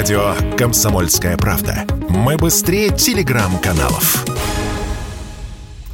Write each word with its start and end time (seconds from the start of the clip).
Радио 0.00 0.32
«Комсомольская 0.56 1.36
правда». 1.36 1.84
Мы 2.08 2.38
быстрее 2.38 2.88
телеграм-каналов. 2.88 4.24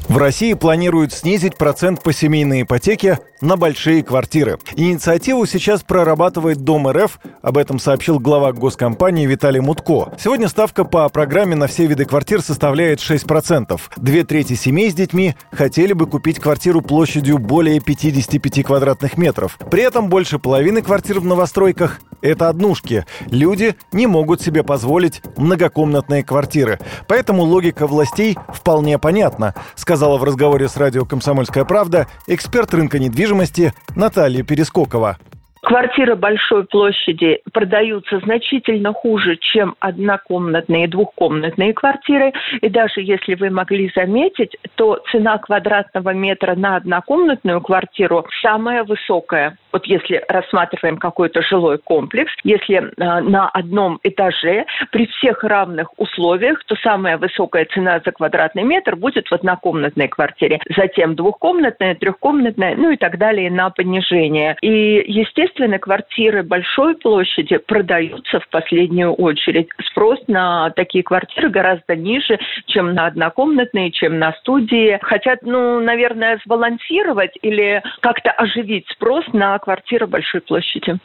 В 0.07 0.17
России 0.17 0.55
планируют 0.55 1.13
снизить 1.13 1.59
процент 1.59 2.05
по 2.05 2.13
семейной 2.13 2.63
ипотеке 2.63 3.19
на 3.41 3.57
большие 3.57 4.05
квартиры. 4.05 4.61
Инициативу 4.77 5.45
сейчас 5.45 5.83
прорабатывает 5.83 6.59
Дом 6.59 6.89
РФ, 6.89 7.19
об 7.43 7.59
этом 7.59 7.81
сообщил 7.81 8.21
глава 8.21 8.53
госкомпании 8.53 9.27
Виталий 9.27 9.59
Мутко. 9.59 10.13
Сегодня 10.21 10.49
ставка 10.49 10.85
по 10.85 11.09
программе 11.09 11.57
на 11.57 11.67
все 11.67 11.87
виды 11.87 12.05
квартир 12.05 12.43
составляет 12.43 13.01
6%. 13.01 13.81
Две 13.97 14.23
трети 14.23 14.53
семей 14.53 14.93
с 14.93 14.95
детьми 14.95 15.35
хотели 15.51 15.95
бы 15.95 16.07
купить 16.07 16.39
квартиру 16.39 16.81
площадью 16.81 17.39
более 17.39 17.81
55 17.81 18.65
квадратных 18.65 19.19
метров. 19.19 19.59
При 19.69 19.83
этом 19.83 20.09
больше 20.09 20.39
половины 20.39 20.81
квартир 20.81 21.19
в 21.19 21.25
новостройках– 21.25 21.99
это 22.27 22.49
однушки. 22.49 23.05
Люди 23.31 23.77
не 23.93 24.07
могут 24.07 24.41
себе 24.41 24.63
позволить 24.63 25.23
многокомнатные 25.37 26.25
квартиры. 26.25 26.79
Поэтому 27.07 27.43
логика 27.43 27.87
властей 27.87 28.37
вполне 28.49 28.99
понятна, 28.99 29.55
сказала 29.75 30.19
в 30.19 30.25
разговоре 30.25 30.69
с 30.69 30.77
радио 30.77 31.05
«Комсомольская 31.05 31.65
правда» 31.65 32.07
эксперт 32.27 32.73
рынка 32.75 32.99
недвижимости 32.99 33.75
Наталья 33.95 34.43
Перескокова. 34.43 35.19
Квартиры 35.67 36.15
большой 36.15 36.65
площади 36.65 37.41
продаются 37.53 38.21
значительно 38.21 38.93
хуже, 38.93 39.35
чем 39.35 39.75
однокомнатные 39.81 40.85
и 40.85 40.87
двухкомнатные 40.87 41.75
квартиры. 41.75 42.33
И 42.61 42.69
даже 42.69 43.01
если 43.01 43.35
вы 43.35 43.51
могли 43.51 43.91
заметить, 43.93 44.57
то 44.77 45.03
цена 45.11 45.39
квадратного 45.39 46.11
метра 46.11 46.55
на 46.55 46.77
однокомнатную 46.77 47.61
квартиру 47.63 48.25
самая 48.43 48.85
высокая 48.85 49.59
вот 49.77 49.85
если 49.85 50.25
рассматриваем 50.29 50.97
какой-то 50.97 51.43
жилой 51.43 51.77
комплекс, 51.77 52.33
если 52.45 52.77
э, 52.77 53.21
на 53.21 53.51
одном 53.51 54.01
этаже 54.03 54.65
при 54.91 55.07
всех 55.07 55.45
равных 55.45 55.89
условиях, 55.99 56.65
то 56.65 56.77
самая 56.77 57.19
высокая 57.19 57.67
цена 57.67 58.01
за 58.03 58.11
квадратный 58.11 58.63
метр 58.63 58.97
будет 58.97 59.29
в 59.29 59.35
однокомнатной 59.35 60.09
квартире, 60.09 60.61
затем 60.75 61.15
двухкомнатная, 61.15 61.95
трехкомнатная, 61.95 62.75
ну 62.75 62.91
и 62.91 62.97
так 62.97 63.19
далее 63.19 63.51
на 63.51 63.69
понижение. 63.69 64.57
И, 64.63 65.05
естественно, 65.07 65.56
квартиры 65.79 66.43
большой 66.43 66.97
площади 66.97 67.59
продаются 67.59 68.41
в 68.41 68.49
последнюю 68.49 69.13
очередь. 69.13 69.69
Спрос 69.91 70.19
на 70.29 70.71
такие 70.71 71.03
квартиры 71.03 71.49
гораздо 71.49 71.97
ниже, 71.97 72.39
чем 72.67 72.95
на 72.95 73.07
однокомнатные, 73.07 73.91
чем 73.91 74.19
на 74.19 74.33
студии. 74.35 74.99
Хотят, 75.03 75.41
ну, 75.43 75.81
наверное, 75.81 76.41
сбалансировать 76.45 77.33
или 77.43 77.83
как-то 78.01 78.31
оживить 78.31 78.87
спрос 78.91 79.25
на 79.33 79.59
квартира 79.59 80.07
большой 80.07 80.41
площади. 80.41 80.99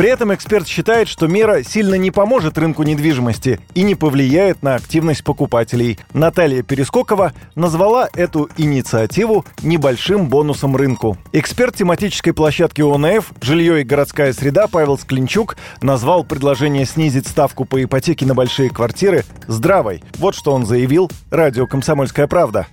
При 0.00 0.08
этом 0.08 0.32
эксперт 0.32 0.66
считает, 0.66 1.08
что 1.08 1.26
мера 1.26 1.62
сильно 1.62 1.94
не 1.94 2.10
поможет 2.10 2.56
рынку 2.56 2.84
недвижимости 2.84 3.60
и 3.74 3.82
не 3.82 3.94
повлияет 3.94 4.62
на 4.62 4.76
активность 4.76 5.22
покупателей. 5.22 5.98
Наталья 6.14 6.62
Перескокова 6.62 7.34
назвала 7.54 8.08
эту 8.14 8.48
инициативу 8.56 9.44
небольшим 9.62 10.30
бонусом 10.30 10.74
рынку. 10.74 11.18
Эксперт 11.32 11.76
тематической 11.76 12.32
площадки 12.32 12.80
ОНФ 12.80 13.32
«Жилье 13.42 13.82
и 13.82 13.84
городская 13.84 14.32
среда» 14.32 14.68
Павел 14.68 14.96
Склинчук 14.96 15.58
назвал 15.82 16.24
предложение 16.24 16.86
снизить 16.86 17.26
ставку 17.26 17.66
по 17.66 17.84
ипотеке 17.84 18.24
на 18.24 18.34
большие 18.34 18.70
квартиры 18.70 19.26
здравой. 19.48 20.02
Вот 20.14 20.34
что 20.34 20.54
он 20.54 20.64
заявил 20.64 21.10
радио 21.30 21.66
«Комсомольская 21.66 22.26
правда» 22.26 22.66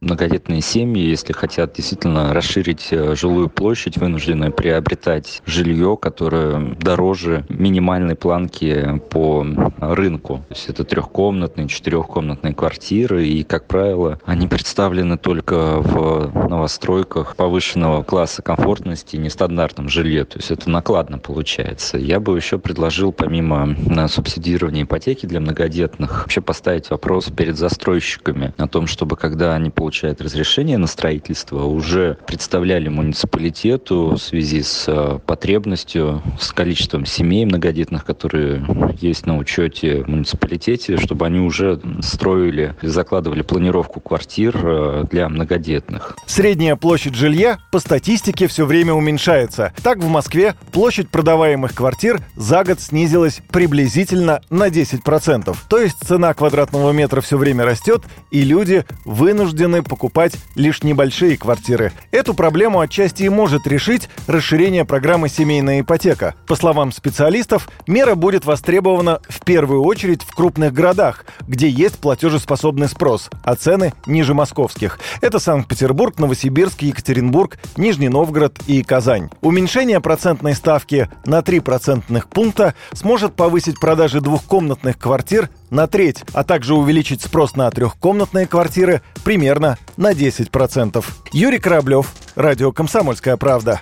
многодетные 0.00 0.60
семьи, 0.60 1.02
если 1.02 1.32
хотят 1.32 1.74
действительно 1.74 2.32
расширить 2.32 2.88
э, 2.90 3.14
жилую 3.16 3.48
площадь, 3.48 3.98
вынуждены 3.98 4.50
приобретать 4.50 5.42
жилье, 5.44 5.98
которое 6.00 6.76
дороже 6.76 7.44
минимальной 7.48 8.14
планки 8.14 9.00
по 9.10 9.44
рынку. 9.80 10.44
То 10.48 10.54
есть 10.54 10.68
это 10.68 10.84
трехкомнатные, 10.84 11.68
четырехкомнатные 11.68 12.54
квартиры, 12.54 13.26
и, 13.26 13.42
как 13.42 13.66
правило, 13.66 14.20
они 14.24 14.46
представлены 14.46 15.18
только 15.18 15.80
в 15.80 16.48
новостройках 16.48 17.34
повышенного 17.34 18.02
класса 18.02 18.42
комфортности, 18.42 19.16
нестандартном 19.16 19.88
жилье. 19.88 20.24
То 20.24 20.38
есть 20.38 20.50
это 20.50 20.70
накладно 20.70 21.18
получается. 21.18 21.98
Я 21.98 22.20
бы 22.20 22.36
еще 22.36 22.58
предложил, 22.58 23.12
помимо 23.12 23.74
э, 23.74 24.08
субсидирования 24.08 24.84
ипотеки 24.84 25.26
для 25.26 25.40
многодетных, 25.40 26.22
вообще 26.22 26.40
поставить 26.40 26.90
вопрос 26.90 27.26
перед 27.36 27.56
застройщиками 27.56 28.54
о 28.58 28.68
том, 28.68 28.86
чтобы 28.86 29.16
когда 29.16 29.54
они 29.54 29.70
получают 29.70 29.87
получает 29.88 30.20
разрешение 30.20 30.76
на 30.76 30.86
строительство, 30.86 31.64
уже 31.64 32.18
представляли 32.26 32.88
муниципалитету 32.90 34.16
в 34.16 34.18
связи 34.18 34.62
с 34.62 34.84
э, 34.86 35.18
потребностью, 35.24 36.22
с 36.38 36.52
количеством 36.52 37.06
семей 37.06 37.46
многодетных, 37.46 38.04
которые 38.04 38.62
есть 39.00 39.24
на 39.24 39.38
учете 39.38 40.02
в 40.02 40.08
муниципалитете, 40.08 40.98
чтобы 40.98 41.24
они 41.24 41.38
уже 41.40 41.80
строили, 42.02 42.74
закладывали 42.82 43.40
планировку 43.40 44.00
квартир 44.00 44.60
э, 44.62 45.04
для 45.10 45.26
многодетных. 45.30 46.18
Средняя 46.26 46.76
площадь 46.76 47.14
жилья 47.14 47.58
по 47.72 47.78
статистике 47.78 48.46
все 48.46 48.66
время 48.66 48.92
уменьшается. 48.92 49.72
Так 49.82 50.00
в 50.00 50.08
Москве 50.08 50.54
площадь 50.70 51.08
продаваемых 51.08 51.74
квартир 51.74 52.20
за 52.36 52.62
год 52.62 52.78
снизилась 52.78 53.40
приблизительно 53.50 54.42
на 54.50 54.68
10%. 54.68 55.56
То 55.66 55.78
есть 55.78 55.96
цена 56.06 56.34
квадратного 56.34 56.92
метра 56.92 57.22
все 57.22 57.38
время 57.38 57.64
растет, 57.64 58.02
и 58.30 58.42
люди 58.42 58.84
вынуждены 59.06 59.77
склонны 59.78 59.82
покупать 59.82 60.34
лишь 60.54 60.82
небольшие 60.82 61.36
квартиры. 61.36 61.92
Эту 62.10 62.34
проблему 62.34 62.80
отчасти 62.80 63.24
и 63.24 63.28
может 63.28 63.66
решить 63.66 64.08
расширение 64.26 64.84
программы 64.84 65.28
«Семейная 65.28 65.80
ипотека». 65.80 66.34
По 66.46 66.56
словам 66.56 66.92
специалистов, 66.92 67.68
мера 67.86 68.14
будет 68.14 68.44
востребована 68.44 69.20
в 69.28 69.44
первую 69.44 69.82
очередь 69.82 70.22
в 70.22 70.34
крупных 70.34 70.72
городах, 70.72 71.24
где 71.48 71.68
есть 71.68 71.98
платежеспособный 71.98 72.88
спрос, 72.88 73.30
а 73.42 73.56
цены 73.56 73.92
ниже 74.06 74.34
московских. 74.34 75.00
Это 75.20 75.40
Санкт-Петербург, 75.40 76.18
Новосибирск, 76.18 76.82
Екатеринбург, 76.82 77.58
Нижний 77.76 78.08
Новгород 78.08 78.60
и 78.66 78.82
Казань. 78.84 79.30
Уменьшение 79.40 80.00
процентной 80.00 80.54
ставки 80.54 81.08
на 81.24 81.42
3 81.42 81.60
процентных 81.60 82.28
пункта 82.28 82.74
сможет 82.92 83.34
повысить 83.34 83.80
продажи 83.80 84.20
двухкомнатных 84.20 84.98
квартир 84.98 85.48
на 85.70 85.86
треть, 85.86 86.22
а 86.32 86.44
также 86.44 86.74
увеличить 86.74 87.22
спрос 87.22 87.56
на 87.56 87.70
трехкомнатные 87.70 88.46
квартиры 88.46 89.02
примерно 89.24 89.78
на 89.96 90.12
10%. 90.12 91.04
Юрий 91.32 91.58
Кораблев, 91.58 92.12
Радио 92.34 92.72
«Комсомольская 92.72 93.36
правда». 93.36 93.80